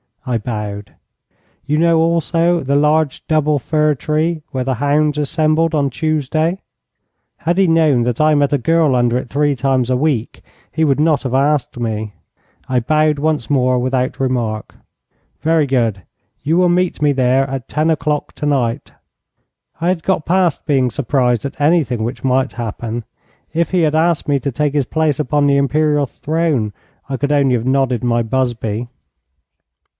[0.25, 0.95] I bowed.
[1.65, 6.61] 'You know also the large double fir tree where the hounds assembled on Tuesday?'
[7.37, 10.41] Had he known that I met a girl under it three times a week,
[10.71, 12.13] he would not have asked me.
[12.69, 14.75] I bowed once more without remark.
[15.41, 16.03] 'Very good.
[16.41, 18.91] You will meet me there at ten o'clock tonight.'
[19.79, 23.05] I had got past being surprised at anything which might happen.
[23.53, 26.73] If he had asked me to take his place upon the imperial throne
[27.09, 28.87] I could only have nodded my busby.